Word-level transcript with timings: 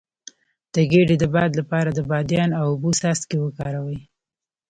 د 0.73 0.75
ګیډې 0.91 1.15
د 1.19 1.25
باد 1.35 1.51
لپاره 1.59 1.89
د 1.93 1.99
بادیان 2.09 2.49
او 2.59 2.63
اوبو 2.71 2.89
څاڅکي 2.99 3.37
وکاروئ 3.41 3.99